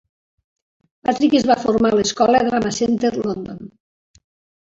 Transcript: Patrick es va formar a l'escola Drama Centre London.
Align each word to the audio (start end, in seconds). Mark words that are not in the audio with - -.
Patrick 1.09 1.35
es 1.39 1.43
va 1.51 1.57
formar 1.65 1.91
a 1.93 1.99
l'escola 1.99 2.41
Drama 2.47 2.71
Centre 2.79 3.11
London. 3.27 3.61